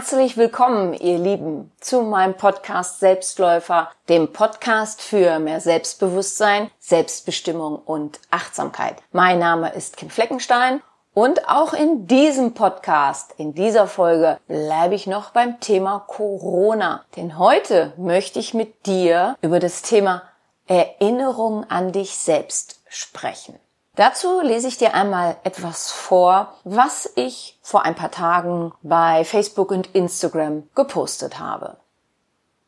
[0.00, 8.18] Herzlich willkommen, ihr Lieben, zu meinem Podcast Selbstläufer, dem Podcast für mehr Selbstbewusstsein, Selbstbestimmung und
[8.30, 8.96] Achtsamkeit.
[9.12, 10.80] Mein Name ist Kim Fleckenstein
[11.12, 17.04] und auch in diesem Podcast, in dieser Folge, bleibe ich noch beim Thema Corona.
[17.16, 20.22] Denn heute möchte ich mit dir über das Thema
[20.66, 23.58] Erinnerung an dich selbst sprechen.
[23.96, 29.70] Dazu lese ich dir einmal etwas vor, was ich vor ein paar Tagen bei Facebook
[29.70, 31.76] und Instagram gepostet habe.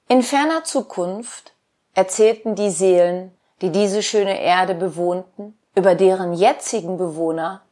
[0.09, 1.55] In ferner Zukunft
[1.95, 7.63] erzählten die Seelen, die diese schöne Erde bewohnten, über deren jetzigen Bewohner,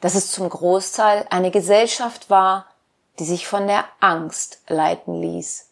[0.00, 2.66] dass es zum Großteil eine Gesellschaft war,
[3.18, 5.70] die sich von der Angst leiten ließ,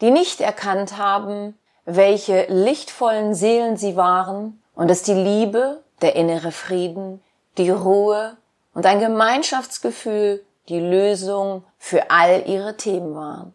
[0.00, 6.52] die nicht erkannt haben, welche lichtvollen Seelen sie waren und dass die Liebe der innere
[6.52, 7.24] Frieden,
[7.56, 8.36] die Ruhe
[8.74, 13.54] und ein Gemeinschaftsgefühl die Lösung für all ihre Themen waren.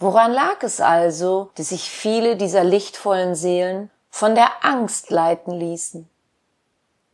[0.00, 6.08] Woran lag es also, dass sich viele dieser lichtvollen Seelen von der Angst leiten ließen?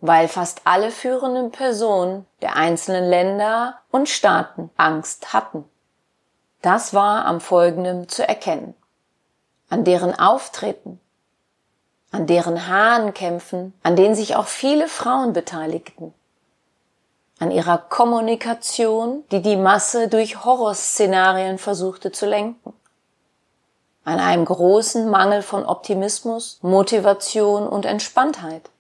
[0.01, 5.65] Weil fast alle führenden Personen der einzelnen Länder und Staaten Angst hatten.
[6.63, 8.75] Das war am folgendem zu erkennen.
[9.69, 11.01] An deren Auftreten,
[12.15, 16.15] an deren Hahnkämpfen, an denen sich auch viele Frauen beteiligten,
[17.41, 22.73] an ihrer Kommunikation, die die Masse durch Horrorszenarien versuchte zu lenken,
[24.05, 28.71] an einem großen Mangel von Optimismus, Motivation und Entspanntheit.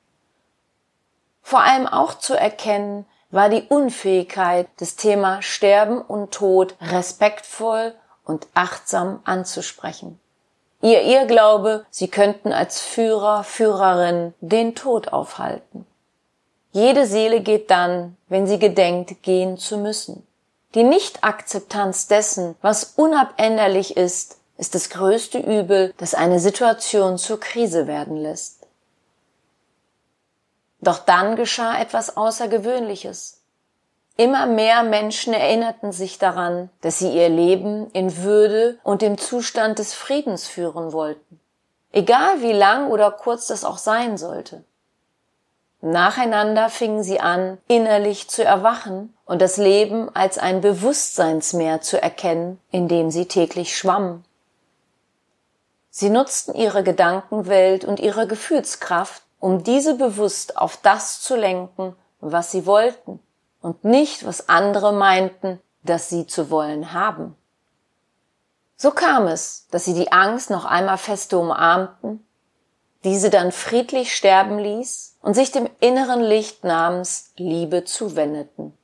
[1.43, 8.47] Vor allem auch zu erkennen war die Unfähigkeit, das Thema Sterben und Tod respektvoll und
[8.55, 10.21] achtsam anzusprechen.
[10.85, 15.87] Ihr Irrglaube, sie könnten als Führer, Führerin den Tod aufhalten.
[16.73, 20.27] Jede Seele geht dann, wenn sie gedenkt, gehen zu müssen.
[20.75, 27.87] Die Nichtakzeptanz dessen, was unabänderlich ist, ist das größte Übel, das eine Situation zur Krise
[27.87, 28.67] werden lässt.
[30.83, 33.41] Doch dann geschah etwas Außergewöhnliches.
[34.17, 39.81] Immer mehr Menschen erinnerten sich daran, dass sie ihr Leben in Würde und im Zustand
[39.81, 41.41] des Friedens führen wollten.
[41.91, 44.63] Egal wie lang oder kurz das auch sein sollte.
[45.81, 52.61] Nacheinander fingen sie an, innerlich zu erwachen und das Leben als ein Bewusstseinsmeer zu erkennen,
[52.71, 54.25] in dem sie täglich schwammen.
[55.91, 62.53] Sie nutzten ihre Gedankenwelt und ihre Gefühlskraft, um diese bewusst auf das zu lenken, was
[62.53, 63.21] sie wollten
[63.65, 67.35] und nicht, was andere meinten, dass sie zu wollen haben.
[68.77, 72.27] So kam es, dass sie die Angst noch einmal feste umarmten,
[73.05, 78.77] diese dann friedlich sterben ließ und sich dem inneren Licht namens Liebe zuwendeten.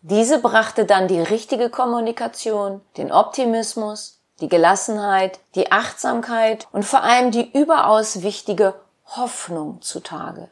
[0.00, 7.30] Diese brachte dann die richtige Kommunikation, den Optimismus, die Gelassenheit, die Achtsamkeit und vor allem
[7.30, 8.74] die überaus wichtige
[9.06, 10.48] Hoffnung zutage.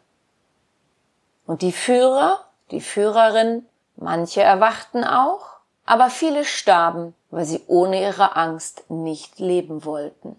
[1.45, 3.67] Und die Führer die Führerin,
[3.97, 5.47] manche erwachten auch,
[5.85, 10.39] aber viele starben, weil sie ohne ihre Angst nicht leben wollten.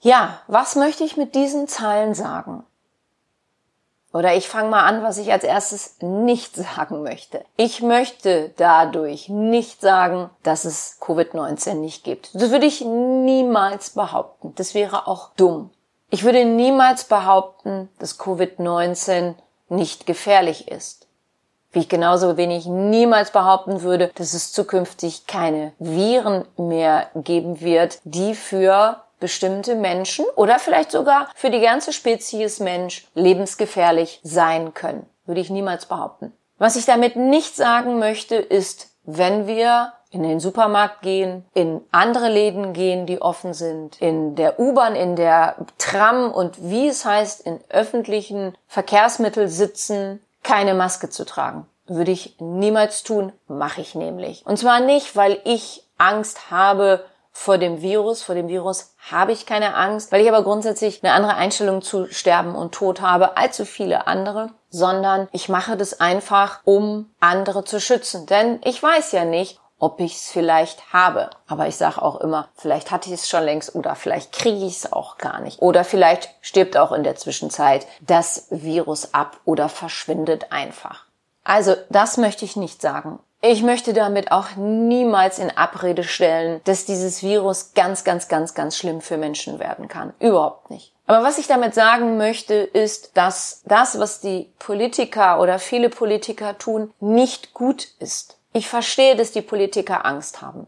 [0.00, 2.64] Ja, was möchte ich mit diesen Zeilen sagen?
[4.12, 7.44] Oder ich fange mal an, was ich als erstes nicht sagen möchte.
[7.56, 12.30] Ich möchte dadurch nicht sagen, dass es Covid-19 nicht gibt.
[12.34, 14.54] Das würde ich niemals behaupten.
[14.56, 15.70] Das wäre auch dumm.
[16.08, 19.34] Ich würde niemals behaupten, dass Covid-19
[19.70, 21.06] nicht gefährlich ist.
[21.72, 28.00] Wie ich genauso wenig niemals behaupten würde, dass es zukünftig keine Viren mehr geben wird,
[28.04, 35.06] die für bestimmte Menschen oder vielleicht sogar für die ganze Spezies Mensch lebensgefährlich sein können.
[35.26, 36.32] Würde ich niemals behaupten.
[36.58, 42.28] Was ich damit nicht sagen möchte, ist, wenn wir in den Supermarkt gehen, in andere
[42.28, 47.40] Läden gehen, die offen sind, in der U-Bahn, in der Tram und wie es heißt,
[47.46, 51.66] in öffentlichen Verkehrsmitteln sitzen, keine Maske zu tragen.
[51.86, 54.44] Würde ich niemals tun, mache ich nämlich.
[54.46, 58.22] Und zwar nicht, weil ich Angst habe vor dem Virus.
[58.22, 62.06] Vor dem Virus habe ich keine Angst, weil ich aber grundsätzlich eine andere Einstellung zu
[62.06, 67.64] Sterben und Tod habe als so viele andere, sondern ich mache das einfach, um andere
[67.64, 68.26] zu schützen.
[68.26, 71.30] Denn ich weiß ja nicht, ob ich es vielleicht habe.
[71.48, 74.76] Aber ich sage auch immer, vielleicht hatte ich es schon längst oder vielleicht kriege ich
[74.76, 75.60] es auch gar nicht.
[75.60, 81.06] Oder vielleicht stirbt auch in der Zwischenzeit das Virus ab oder verschwindet einfach.
[81.42, 83.18] Also das möchte ich nicht sagen.
[83.42, 88.76] Ich möchte damit auch niemals in Abrede stellen, dass dieses Virus ganz, ganz, ganz, ganz
[88.76, 90.12] schlimm für Menschen werden kann.
[90.20, 90.92] Überhaupt nicht.
[91.06, 96.58] Aber was ich damit sagen möchte, ist, dass das, was die Politiker oder viele Politiker
[96.58, 98.36] tun, nicht gut ist.
[98.52, 100.66] Ich verstehe, dass die Politiker Angst haben.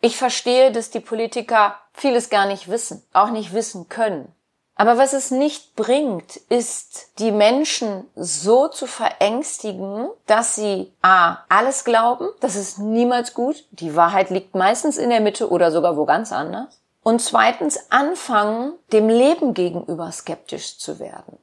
[0.00, 4.32] Ich verstehe, dass die Politiker vieles gar nicht wissen, auch nicht wissen können.
[4.74, 11.38] Aber was es nicht bringt, ist, die Menschen so zu verängstigen, dass sie a.
[11.50, 15.98] alles glauben, das ist niemals gut, die Wahrheit liegt meistens in der Mitte oder sogar
[15.98, 16.80] wo ganz anders.
[17.02, 21.38] Und zweitens anfangen, dem Leben gegenüber skeptisch zu werden.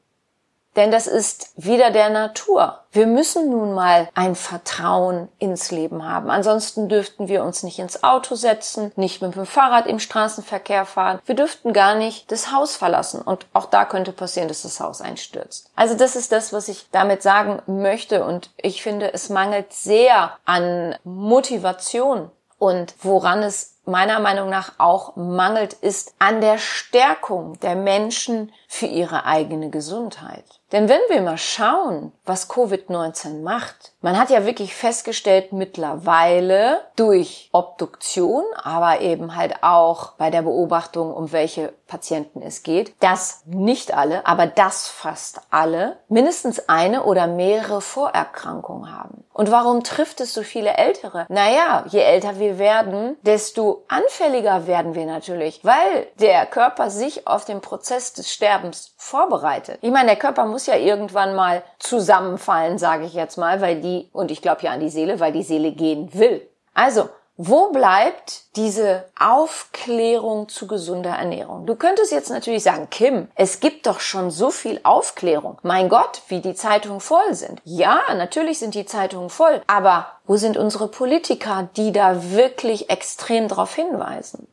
[0.78, 2.82] Denn das ist wieder der Natur.
[2.92, 6.30] Wir müssen nun mal ein Vertrauen ins Leben haben.
[6.30, 11.20] Ansonsten dürften wir uns nicht ins Auto setzen, nicht mit dem Fahrrad im Straßenverkehr fahren.
[11.26, 13.22] Wir dürften gar nicht das Haus verlassen.
[13.22, 15.72] Und auch da könnte passieren, dass das Haus einstürzt.
[15.76, 18.24] Also das ist das, was ich damit sagen möchte.
[18.24, 22.30] Und ich finde, es mangelt sehr an Motivation.
[22.60, 28.86] Und woran es meiner Meinung nach auch mangelt, ist an der Stärkung der Menschen für
[28.86, 30.44] ihre eigene Gesundheit.
[30.74, 37.48] Denn wenn wir mal schauen, was Covid-19 macht, man hat ja wirklich festgestellt mittlerweile durch
[37.54, 43.94] Obduktion, aber eben halt auch bei der Beobachtung, um welche Patienten es geht, dass nicht
[43.94, 49.24] alle, aber dass fast alle mindestens eine oder mehrere Vorerkrankungen haben.
[49.32, 51.28] Und warum trifft es so viele Ältere?
[51.30, 57.46] Naja, je älter wir werden, desto anfälliger werden wir natürlich, weil der Körper sich auf
[57.46, 58.57] den Prozess des Sterbens
[58.98, 59.80] vorbereitet.
[59.82, 64.10] Ich meine, der Körper muss ja irgendwann mal zusammenfallen, sage ich jetzt mal, weil die,
[64.14, 66.48] und ich glaube ja an die Seele, weil die Seele gehen will.
[66.74, 67.10] Also,
[67.40, 71.68] wo bleibt diese Aufklärung zu gesunder Ernährung?
[71.68, 75.60] Du könntest jetzt natürlich sagen, Kim, es gibt doch schon so viel Aufklärung.
[75.62, 77.62] Mein Gott, wie die Zeitungen voll sind.
[77.64, 79.62] Ja, natürlich sind die Zeitungen voll.
[79.68, 84.48] Aber wo sind unsere Politiker, die da wirklich extrem darauf hinweisen?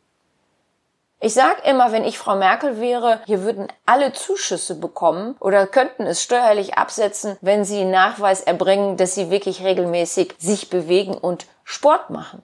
[1.25, 6.03] Ich sag immer, wenn ich Frau Merkel wäre, hier würden alle Zuschüsse bekommen oder könnten
[6.03, 12.11] es steuerlich absetzen, wenn sie Nachweis erbringen, dass sie wirklich regelmäßig sich bewegen und Sport
[12.11, 12.43] machen.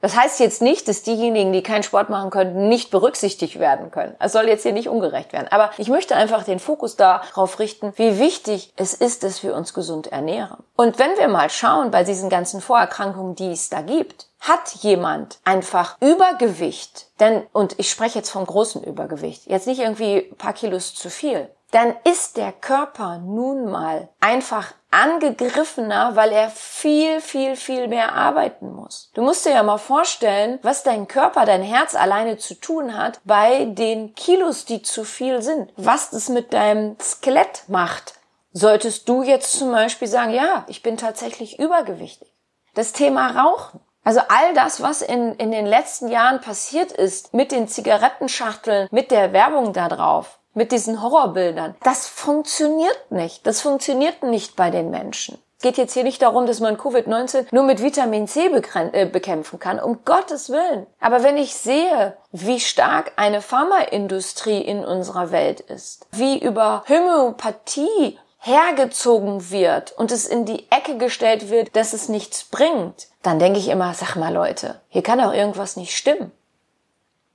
[0.00, 4.16] Das heißt jetzt nicht, dass diejenigen, die keinen Sport machen können, nicht berücksichtigt werden können.
[4.18, 5.48] Es soll jetzt hier nicht ungerecht werden.
[5.50, 9.74] Aber ich möchte einfach den Fokus darauf richten, wie wichtig es ist, dass wir uns
[9.74, 10.62] gesund ernähren.
[10.76, 15.38] Und wenn wir mal schauen bei diesen ganzen Vorerkrankungen, die es da gibt, hat jemand
[15.44, 20.52] einfach Übergewicht, denn, und ich spreche jetzt vom großen Übergewicht, jetzt nicht irgendwie ein paar
[20.52, 27.56] Kilos zu viel, dann ist der Körper nun mal einfach angegriffener, weil er viel, viel,
[27.56, 29.10] viel mehr arbeiten muss.
[29.14, 33.20] Du musst dir ja mal vorstellen, was dein Körper, dein Herz alleine zu tun hat
[33.24, 35.72] bei den Kilos, die zu viel sind.
[35.76, 38.14] Was das mit deinem Skelett macht.
[38.52, 42.32] Solltest du jetzt zum Beispiel sagen, ja, ich bin tatsächlich übergewichtig.
[42.74, 43.80] Das Thema Rauchen.
[44.04, 49.10] Also all das, was in, in den letzten Jahren passiert ist, mit den Zigarettenschachteln, mit
[49.10, 53.46] der Werbung da drauf, mit diesen Horrorbildern, das funktioniert nicht.
[53.46, 55.38] Das funktioniert nicht bei den Menschen.
[55.56, 58.50] Es geht jetzt hier nicht darum, dass man Covid-19 nur mit Vitamin C
[58.92, 60.86] äh, bekämpfen kann, um Gottes Willen.
[61.00, 68.18] Aber wenn ich sehe, wie stark eine Pharmaindustrie in unserer Welt ist, wie über Homöopathie
[68.44, 73.58] hergezogen wird und es in die Ecke gestellt wird, dass es nichts bringt, dann denke
[73.58, 76.30] ich immer, sag mal Leute, hier kann doch irgendwas nicht stimmen.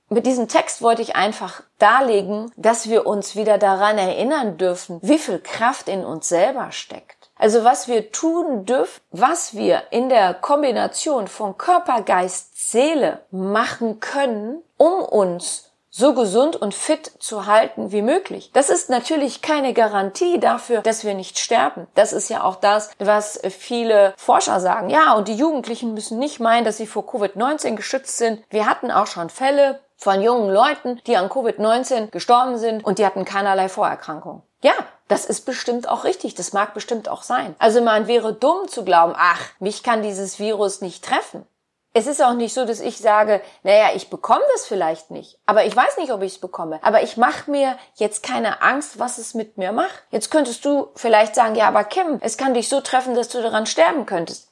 [0.08, 5.18] Mit diesem Text wollte ich einfach darlegen, dass wir uns wieder daran erinnern dürfen, wie
[5.18, 7.30] viel Kraft in uns selber steckt.
[7.36, 13.98] Also was wir tun dürfen, was wir in der Kombination von Körper, Geist, Seele machen
[13.98, 15.69] können, um uns
[16.00, 18.50] so gesund und fit zu halten wie möglich.
[18.52, 21.86] Das ist natürlich keine Garantie dafür, dass wir nicht sterben.
[21.94, 24.90] Das ist ja auch das, was viele Forscher sagen.
[24.90, 28.42] Ja, und die Jugendlichen müssen nicht meinen, dass sie vor Covid-19 geschützt sind.
[28.50, 33.06] Wir hatten auch schon Fälle von jungen Leuten, die an Covid-19 gestorben sind und die
[33.06, 34.42] hatten keinerlei Vorerkrankung.
[34.62, 34.72] Ja,
[35.08, 36.34] das ist bestimmt auch richtig.
[36.34, 37.54] Das mag bestimmt auch sein.
[37.58, 41.46] Also man wäre dumm zu glauben, ach, mich kann dieses Virus nicht treffen.
[41.92, 45.64] Es ist auch nicht so, dass ich sage, naja, ich bekomme das vielleicht nicht, aber
[45.64, 46.78] ich weiß nicht, ob ich es bekomme.
[46.82, 50.04] Aber ich mache mir jetzt keine Angst, was es mit mir macht.
[50.10, 53.42] Jetzt könntest du vielleicht sagen, ja, aber Kim, es kann dich so treffen, dass du
[53.42, 54.50] daran sterben könntest.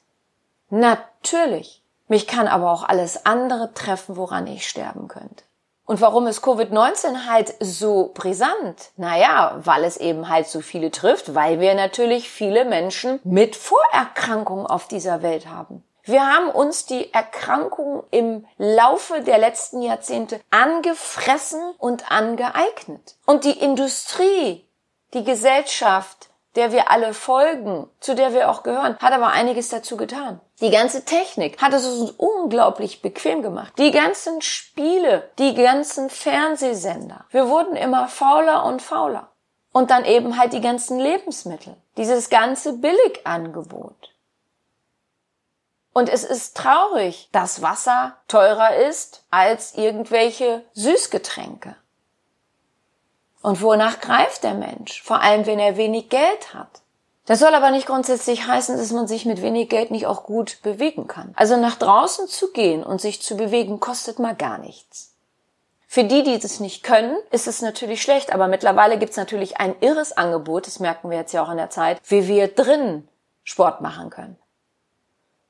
[0.69, 1.81] Natürlich.
[2.09, 5.43] Mich kann aber auch alles andere treffen, woran ich sterben könnte.
[5.85, 8.91] Und warum ist Covid-19 halt so brisant?
[8.97, 14.67] Naja, weil es eben halt so viele trifft, weil wir natürlich viele Menschen mit Vorerkrankungen
[14.67, 15.83] auf dieser Welt haben.
[16.03, 23.15] Wir haben uns die Erkrankung im Laufe der letzten Jahrzehnte angefressen und angeeignet.
[23.25, 24.65] Und die Industrie,
[25.13, 29.97] die Gesellschaft, der wir alle folgen, zu der wir auch gehören, hat aber einiges dazu
[29.97, 30.41] getan.
[30.61, 33.73] Die ganze Technik hat es uns unglaublich bequem gemacht.
[33.77, 37.25] Die ganzen Spiele, die ganzen Fernsehsender.
[37.29, 39.29] Wir wurden immer fauler und fauler.
[39.71, 41.75] Und dann eben halt die ganzen Lebensmittel.
[41.97, 44.09] Dieses ganze Billigangebot.
[45.93, 51.75] Und es ist traurig, dass Wasser teurer ist als irgendwelche Süßgetränke.
[53.41, 55.01] Und wonach greift der Mensch?
[55.01, 56.81] Vor allem, wenn er wenig Geld hat.
[57.25, 60.59] Das soll aber nicht grundsätzlich heißen, dass man sich mit wenig Geld nicht auch gut
[60.63, 61.31] bewegen kann.
[61.35, 65.13] Also nach draußen zu gehen und sich zu bewegen, kostet mal gar nichts.
[65.87, 69.57] Für die, die das nicht können, ist es natürlich schlecht, aber mittlerweile gibt es natürlich
[69.57, 73.07] ein irres Angebot, das merken wir jetzt ja auch in der Zeit, wie wir drin
[73.43, 74.37] Sport machen können.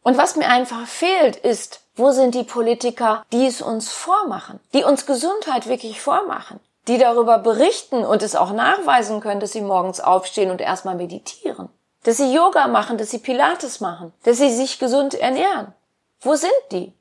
[0.03, 4.83] Und was mir einfach fehlt, ist, wo sind die Politiker, die es uns vormachen, die
[4.83, 9.99] uns Gesundheit wirklich vormachen, die darüber berichten und es auch nachweisen können, dass sie morgens
[9.99, 11.69] aufstehen und erstmal meditieren,
[12.03, 15.73] dass sie Yoga machen, dass sie Pilates machen, dass sie sich gesund ernähren.
[16.21, 16.93] Wo sind die?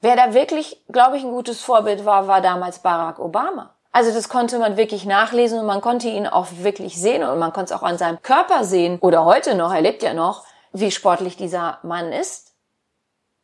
[0.00, 3.74] Wer da wirklich, glaube ich, ein gutes Vorbild war, war damals Barack Obama.
[3.92, 7.52] Also das konnte man wirklich nachlesen und man konnte ihn auch wirklich sehen und man
[7.52, 10.90] konnte es auch an seinem Körper sehen oder heute noch, er lebt ja noch, wie
[10.90, 12.52] sportlich dieser Mann ist.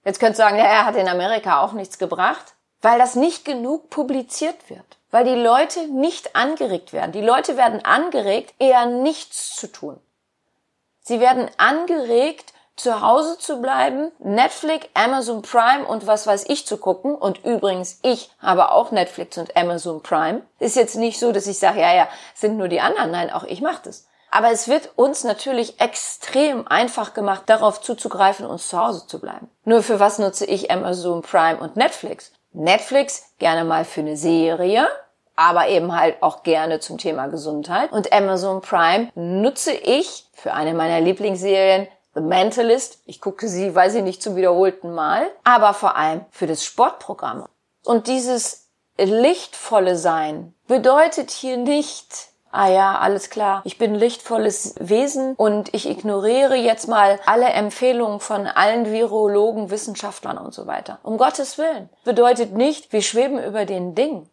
[0.05, 3.45] Jetzt könnt ihr sagen, ja, er hat in Amerika auch nichts gebracht, weil das nicht
[3.45, 7.13] genug publiziert wird, weil die Leute nicht angeregt werden.
[7.13, 9.99] Die Leute werden angeregt, eher nichts zu tun.
[11.01, 16.77] Sie werden angeregt, zu Hause zu bleiben, Netflix, Amazon Prime und was weiß ich zu
[16.77, 17.15] gucken.
[17.15, 20.43] Und übrigens, ich habe auch Netflix und Amazon Prime.
[20.59, 23.11] Ist jetzt nicht so, dass ich sage, ja, ja, sind nur die anderen.
[23.11, 24.07] Nein, auch ich mache das.
[24.37, 29.49] Aber es wird uns natürlich extrem einfach gemacht, darauf zuzugreifen, uns zu Hause zu bleiben.
[29.65, 32.33] Nur für was nutze ich Amazon Prime und Netflix?
[32.53, 34.89] Netflix gerne mal für eine Serie,
[35.37, 37.93] aber eben halt auch gerne zum Thema Gesundheit.
[37.93, 42.99] Und Amazon Prime nutze ich für eine meiner Lieblingsserien, The Mentalist.
[43.07, 45.31] Ich gucke sie, weiß ich nicht, zum wiederholten Mal.
[45.45, 47.47] Aber vor allem für das Sportprogramm.
[47.87, 48.67] Und dieses
[48.99, 55.89] lichtvolle Sein bedeutet hier nicht, ah ja, alles klar, ich bin lichtvolles Wesen und ich
[55.89, 60.99] ignoriere jetzt mal alle Empfehlungen von allen Virologen, Wissenschaftlern und so weiter.
[61.03, 61.91] Um Gottes Willen.
[62.05, 64.29] Bedeutet nicht, wir schweben über den Ding.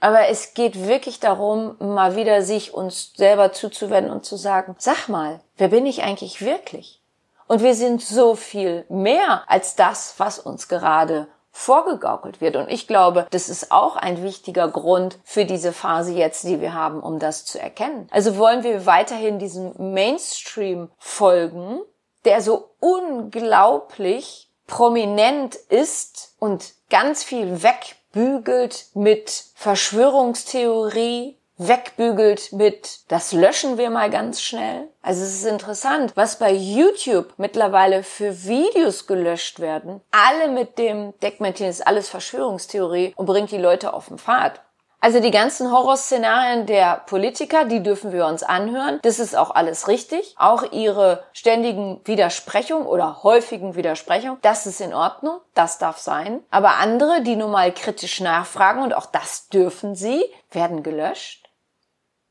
[0.00, 5.08] Aber es geht wirklich darum, mal wieder sich uns selber zuzuwenden und zu sagen, sag
[5.08, 7.02] mal, wer bin ich eigentlich wirklich?
[7.48, 11.26] Und wir sind so viel mehr als das, was uns gerade
[11.58, 12.54] vorgegaukelt wird.
[12.54, 16.72] Und ich glaube, das ist auch ein wichtiger Grund für diese Phase jetzt, die wir
[16.72, 18.08] haben, um das zu erkennen.
[18.12, 21.80] Also wollen wir weiterhin diesem Mainstream folgen,
[22.24, 33.76] der so unglaublich prominent ist und ganz viel wegbügelt mit Verschwörungstheorie, wegbügelt mit, das löschen
[33.76, 34.88] wir mal ganz schnell.
[35.02, 40.00] Also es ist interessant, was bei YouTube mittlerweile für Videos gelöscht werden.
[40.10, 44.60] Alle mit dem Deckmäntelchen ist alles Verschwörungstheorie und bringt die Leute auf den Pfad.
[45.00, 48.98] Also die ganzen Horrorszenarien der Politiker, die dürfen wir uns anhören.
[49.02, 50.34] Das ist auch alles richtig.
[50.36, 56.40] Auch ihre ständigen Widersprechungen oder häufigen Widersprechungen, das ist in Ordnung, das darf sein.
[56.50, 61.47] Aber andere, die nun mal kritisch nachfragen und auch das dürfen sie, werden gelöscht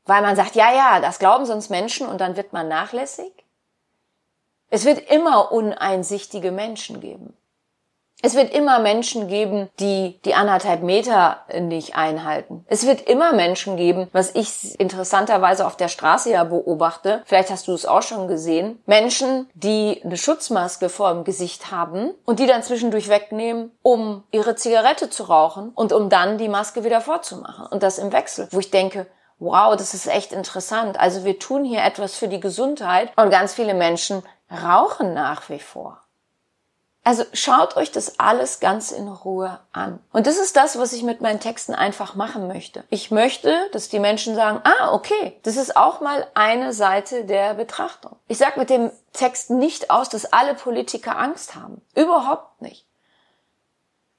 [0.08, 3.32] weil man sagt, ja, ja, das glauben sonst Menschen und dann wird man nachlässig?
[4.70, 7.34] Es wird immer uneinsichtige Menschen geben.
[8.20, 12.64] Es wird immer Menschen geben, die die anderthalb Meter nicht einhalten.
[12.66, 17.68] Es wird immer Menschen geben, was ich interessanterweise auf der Straße ja beobachte, vielleicht hast
[17.68, 22.46] du es auch schon gesehen, Menschen, die eine Schutzmaske vor dem Gesicht haben und die
[22.46, 27.66] dann zwischendurch wegnehmen, um ihre Zigarette zu rauchen und um dann die Maske wieder vorzumachen.
[27.66, 29.06] Und das im Wechsel, wo ich denke,
[29.38, 30.98] wow, das ist echt interessant.
[30.98, 35.60] Also wir tun hier etwas für die Gesundheit und ganz viele Menschen rauchen nach wie
[35.60, 36.00] vor.
[37.04, 39.98] Also schaut euch das alles ganz in Ruhe an.
[40.12, 42.84] Und das ist das, was ich mit meinen Texten einfach machen möchte.
[42.90, 47.54] Ich möchte, dass die Menschen sagen, ah, okay, das ist auch mal eine Seite der
[47.54, 48.16] Betrachtung.
[48.26, 51.80] Ich sage mit dem Text nicht aus, dass alle Politiker Angst haben.
[51.94, 52.84] Überhaupt nicht.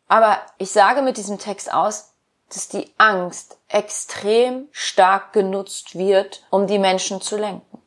[0.08, 2.09] Aber ich sage mit diesem Text aus,
[2.50, 7.82] dass die Angst extrem stark genutzt wird, um die Menschen zu lenken.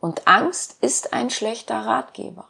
[0.00, 2.48] Und Angst ist ein schlechter Ratgeber.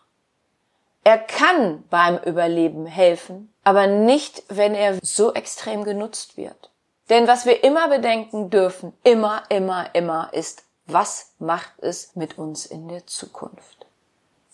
[1.05, 6.71] Er kann beim Überleben helfen, aber nicht, wenn er so extrem genutzt wird.
[7.11, 12.65] Denn was wir immer bedenken dürfen, immer, immer, immer, ist, was macht es mit uns
[12.65, 13.87] in der Zukunft?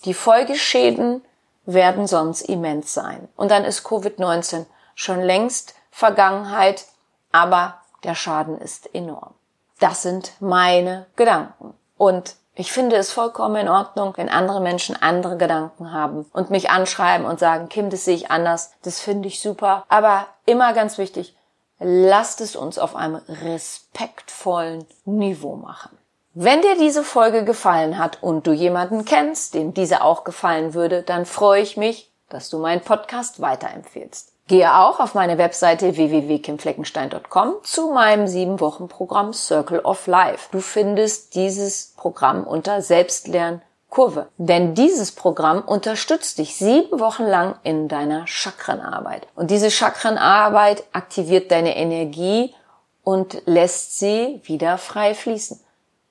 [0.04, 1.22] Die Folgeschäden
[1.66, 3.28] werden sonst immens sein.
[3.36, 6.86] Und dann ist Covid-19 schon längst Vergangenheit,
[7.32, 9.34] aber der Schaden ist enorm.
[9.78, 11.74] Das sind meine Gedanken.
[11.96, 16.70] Und ich finde es vollkommen in Ordnung, wenn andere Menschen andere Gedanken haben und mich
[16.70, 19.84] anschreiben und sagen, Kim, das sehe ich anders, das finde ich super.
[19.88, 21.36] Aber immer ganz wichtig,
[21.78, 25.96] lasst es uns auf einem respektvollen Niveau machen.
[26.34, 31.02] Wenn dir diese Folge gefallen hat und du jemanden kennst, dem diese auch gefallen würde,
[31.02, 34.32] dann freue ich mich, dass du meinen Podcast weiterempfehlst.
[34.50, 40.48] Gehe auch auf meine Webseite www.kimfleckenstein.com zu meinem sieben Wochen Programm Circle of Life.
[40.50, 44.26] Du findest dieses Programm unter Selbstlern Kurve.
[44.38, 49.28] Denn dieses Programm unterstützt dich sieben Wochen lang in deiner Chakrenarbeit.
[49.36, 52.52] Und diese Chakrenarbeit aktiviert deine Energie
[53.04, 55.60] und lässt sie wieder frei fließen.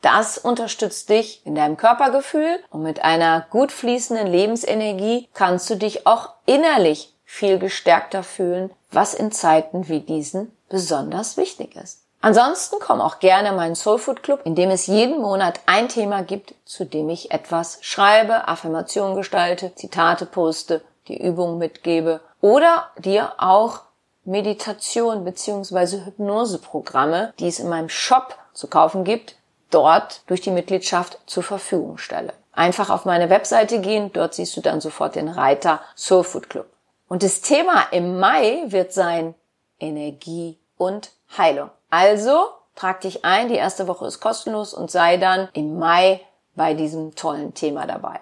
[0.02, 6.08] Das unterstützt dich in deinem Körpergefühl und mit einer gut fließenden Lebensenergie kannst du dich
[6.08, 12.02] auch innerlich viel gestärkter fühlen, was in Zeiten wie diesen besonders wichtig ist.
[12.22, 16.24] Ansonsten komm auch gerne in meinen Soulfood Club, in dem es jeden Monat ein Thema
[16.24, 23.34] gibt, zu dem ich etwas schreibe, Affirmationen gestalte, Zitate poste, die Übungen mitgebe oder dir
[23.38, 23.82] auch
[24.26, 26.06] Meditation bzw.
[26.06, 29.36] Hypnoseprogramme, die es in meinem Shop zu kaufen gibt,
[29.70, 32.34] dort durch die Mitgliedschaft zur Verfügung stelle.
[32.54, 36.66] Einfach auf meine Webseite gehen, dort siehst du dann sofort den Reiter Soul Food Club.
[37.10, 39.36] Und das Thema im Mai wird sein
[39.80, 41.72] Energie und Heilung.
[41.90, 46.22] Also trag dich ein, die erste Woche ist kostenlos und sei dann im Mai
[46.56, 48.20] bei diesem tollen Thema dabei.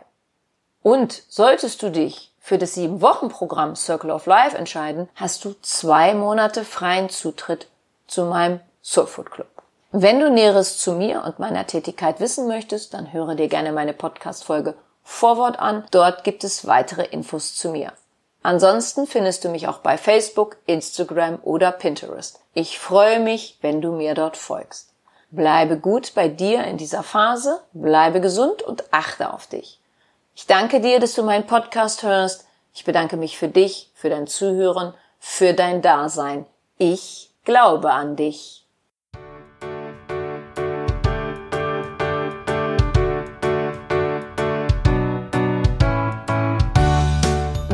[0.81, 5.53] Und solltest du dich für das sieben Wochen Programm Circle of Life entscheiden, hast du
[5.61, 7.67] zwei Monate freien Zutritt
[8.07, 9.49] zu meinem Soul Food Club.
[9.91, 13.93] Wenn du Näheres zu mir und meiner Tätigkeit wissen möchtest, dann höre dir gerne meine
[13.93, 15.83] Podcast-Folge Vorwort an.
[15.91, 17.91] Dort gibt es weitere Infos zu mir.
[18.47, 22.39] Ansonsten findest du mich auch bei Facebook, Instagram oder Pinterest.
[22.53, 24.93] Ich freue mich, wenn du mir dort folgst.
[25.31, 29.81] Bleibe gut bei dir in dieser Phase, bleibe gesund und achte auf dich.
[30.33, 32.45] Ich danke dir, dass du meinen Podcast hörst.
[32.73, 36.45] Ich bedanke mich für dich, für dein Zuhören, für dein Dasein.
[36.77, 38.65] Ich glaube an dich.